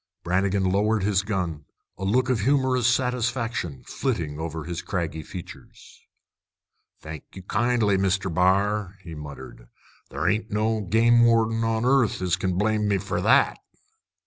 [0.23, 1.65] Brannigan lowered his gun,
[1.95, 6.01] a look of humorous satisfaction flitting over his craggy features.
[6.99, 8.33] "Thank you, kindly, Mr.
[8.33, 9.67] B'ar," he muttered.
[10.09, 13.59] "Ther ain't no game warden on 'arth as kin blame me for that!"